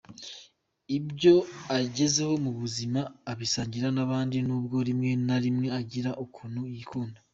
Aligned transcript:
Ibyo 0.97 1.35
agezeho 1.77 2.33
mu 2.43 2.51
buzima 2.59 2.99
abisangira 3.31 3.87
n’abandi 3.93 4.37
nubwo 4.47 4.77
rimwe 4.87 5.09
na 5.27 5.37
rimwe 5.43 5.67
agira 5.79 6.11
ukuntu 6.25 6.61
yikunda. 6.73 7.19